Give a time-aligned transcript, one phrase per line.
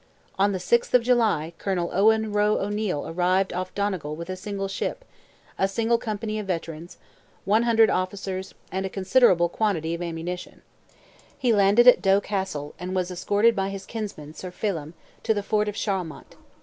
[0.39, 4.67] On the 6th of July, Colonel Owen Roe O'Neil arrived off Donegal with a single
[4.67, 5.05] ship,
[5.59, 6.97] a single company of veterans,
[7.45, 10.63] 100 officers, and a considerable quantity of ammunition.
[11.37, 15.43] He landed at Doe Castle, and was escorted by his kinsman, Sir Phelim, to the
[15.43, 16.35] fort of Charlemont.